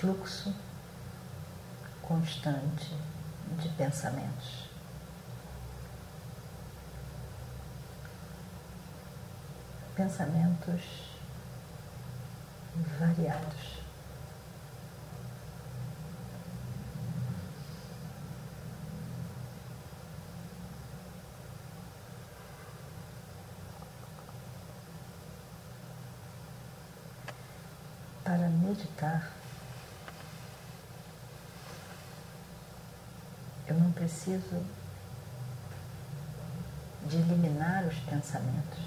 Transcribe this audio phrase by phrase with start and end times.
[0.00, 0.54] Fluxo
[2.00, 2.86] constante
[3.62, 4.70] de pensamentos.
[9.94, 10.80] Pensamentos
[12.98, 13.80] variados.
[28.24, 29.39] para meditar,
[33.70, 34.66] eu não preciso
[37.06, 38.80] de eliminar os pensamentos.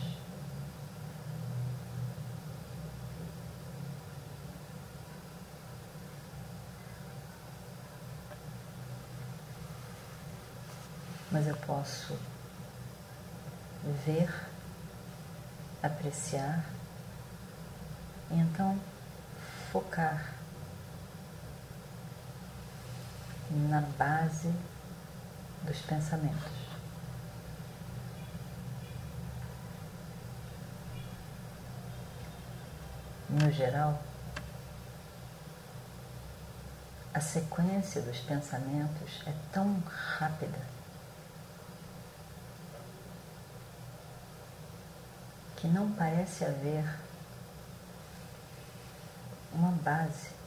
[11.31, 12.19] Mas eu posso
[14.05, 14.29] ver,
[15.81, 16.65] apreciar
[18.29, 18.77] e então
[19.71, 20.32] focar
[23.53, 24.51] na base
[25.63, 26.51] dos pensamentos.
[33.29, 34.01] No geral,
[37.13, 39.81] a sequência dos pensamentos é tão
[40.17, 40.59] rápida
[45.55, 46.83] que não parece haver
[49.53, 50.42] uma base.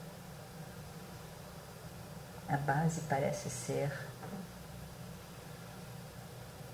[2.49, 3.93] A base parece ser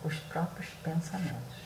[0.04, 1.62] os próprios pensamentos.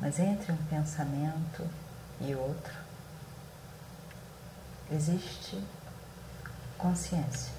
[0.00, 1.68] Mas entre um pensamento
[2.20, 2.74] e outro
[4.90, 5.62] existe
[6.76, 7.52] consciência.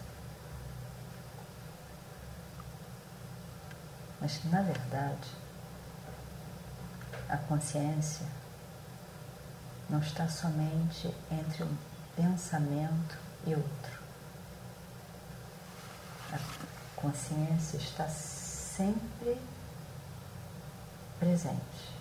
[4.20, 5.30] Mas, na verdade,
[7.30, 8.26] a consciência
[9.90, 11.78] não está somente entre um
[12.16, 14.00] pensamento e outro.
[16.32, 16.40] A
[16.96, 19.40] consciência está sempre
[21.20, 21.94] presente.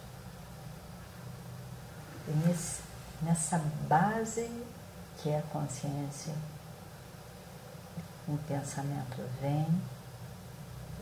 [2.26, 2.82] E nesse,
[3.22, 3.58] nessa
[3.88, 4.50] base
[5.18, 6.34] que é a consciência,
[8.26, 9.66] um pensamento vem,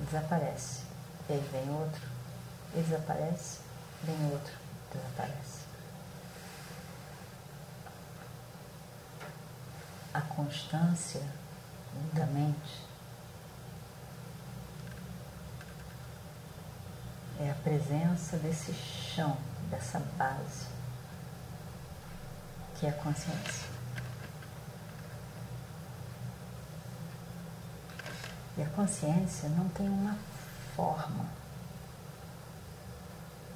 [0.04, 0.82] desaparece.
[1.28, 2.02] E vem outro,
[2.74, 3.60] e desaparece,
[4.02, 4.52] vem outro,
[4.92, 5.61] desaparece.
[10.14, 11.22] A constância
[12.12, 12.84] da mente
[17.40, 19.36] é a presença desse chão,
[19.70, 20.66] dessa base,
[22.78, 23.68] que é a consciência.
[28.58, 30.18] E a consciência não tem uma
[30.76, 31.24] forma,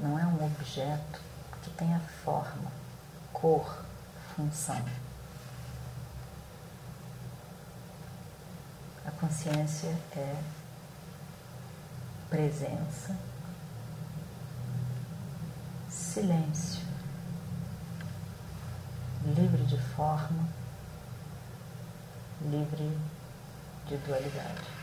[0.01, 1.21] não é um objeto
[1.63, 2.73] que tenha forma,
[3.33, 3.85] cor,
[4.35, 5.06] função.
[9.21, 10.37] Consciência é
[12.29, 13.17] presença,
[15.89, 16.83] silêncio,
[19.25, 20.49] livre de forma,
[22.43, 22.99] livre
[23.89, 24.76] de dualidade.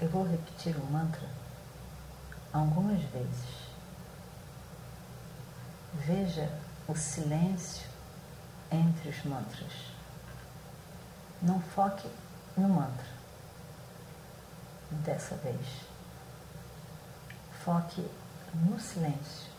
[0.00, 1.28] Eu vou repetir o mantra
[2.52, 3.68] algumas vezes.
[5.92, 6.50] Veja
[6.88, 7.86] o silêncio
[8.70, 9.72] entre os mantras.
[11.42, 12.08] Não foque
[12.56, 13.06] no mantra
[14.90, 15.66] dessa vez.
[17.62, 18.08] Foque
[18.54, 19.50] no silêncio.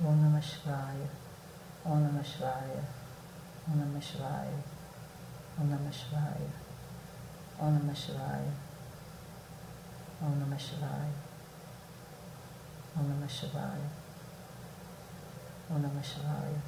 [0.00, 1.08] Om Namah Shivaya,
[1.84, 2.84] Om Namah Shivaya,
[3.68, 4.71] Om Namah Shivaya.
[5.60, 6.50] Om Namah Shivaya.
[7.60, 8.52] Om Namah Shivaya.
[10.22, 11.12] Om Namah Shivaya.
[12.96, 13.88] Om Namah Shivaya.
[15.70, 16.60] Om Namah Shivaya.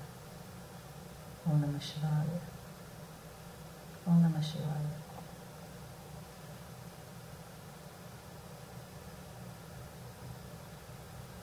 [1.46, 2.40] Om Namah Shivaya.
[4.06, 4.92] Om Namah Shivaya.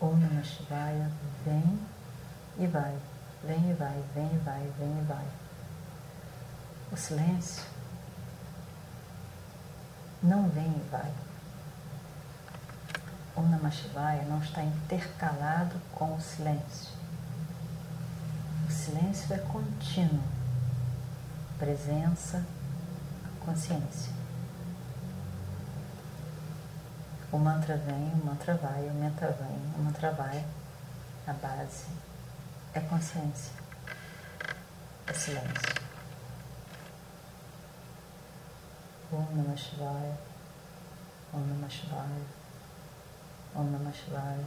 [0.02, 1.12] Om Namah Shivaya
[1.46, 1.80] vem
[2.60, 2.98] e vai,
[3.44, 5.41] vem e vai, vem e vai, vem e vai.
[6.92, 7.64] O silêncio
[10.22, 11.12] não vem e vai.
[13.36, 16.92] O Namashivaya não está intercalado com o silêncio.
[18.68, 20.22] O silêncio é contínuo.
[21.58, 22.46] Presença,
[23.46, 24.12] consciência.
[27.32, 30.46] O mantra vem, o mantra vai, o mantra vem, o mantra vai.
[31.26, 31.86] A base
[32.74, 33.54] é consciência,
[35.08, 35.91] é silêncio.
[39.13, 40.16] Om Namah Shivaya,
[41.34, 42.24] Om Namah Shivaya,
[43.54, 44.46] Om Namah Shivaya,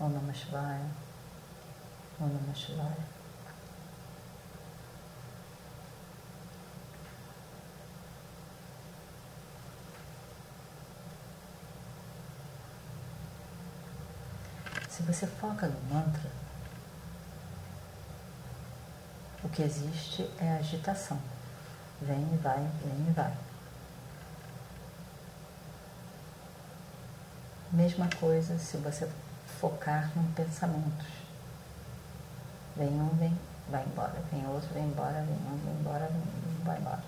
[0.00, 0.88] Om Namah Shivaya,
[2.20, 3.14] Om Namah Shivaya.
[14.88, 16.30] Se você foca no mantra,
[19.42, 21.33] o que existe é agitação.
[22.06, 23.34] Vem e vai, vem e vai.
[27.72, 29.08] Mesma coisa se você
[29.58, 31.06] focar em pensamentos.
[32.76, 33.36] Vem um, vem,
[33.70, 34.22] vai embora.
[34.30, 35.22] Vem outro, vem embora.
[35.22, 37.02] Vem um, vem embora, vem, vai embora.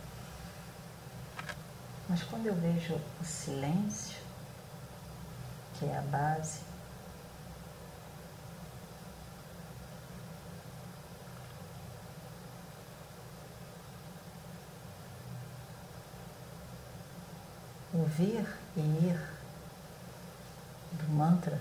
[2.09, 4.17] Mas quando eu vejo o silêncio,
[5.75, 6.61] que é a base,
[18.17, 19.21] vir e ir
[20.93, 21.61] do mantra,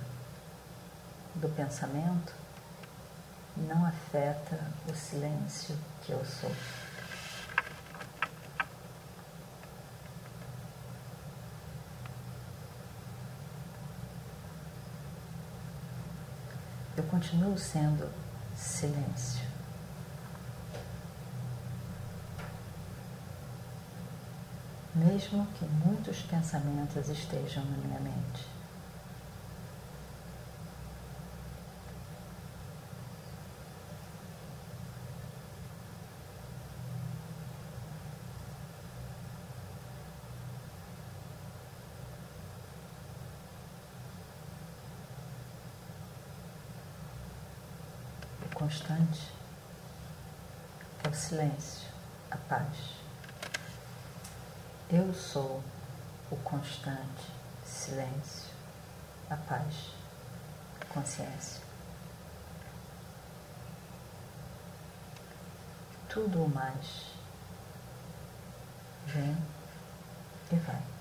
[1.36, 2.34] do pensamento,
[3.58, 6.52] não afeta o silêncio que eu sou.
[16.96, 18.10] Eu continuo sendo
[18.56, 19.45] silêncio.
[24.96, 28.48] Mesmo que muitos pensamentos estejam na minha mente.
[48.42, 49.34] O constante
[51.04, 51.90] é o silêncio,
[52.32, 53.05] a paz.
[54.90, 55.64] Eu sou
[56.30, 57.32] o constante
[57.66, 58.54] silêncio,
[59.32, 59.92] a paz,
[60.80, 61.64] a consciência.
[66.08, 67.08] Tudo o mais
[69.08, 69.36] vem
[70.52, 70.95] e vai.